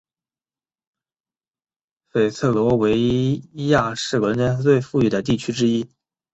[2.09, 5.87] 菲茨罗维亚是伦敦最富裕的地区之一。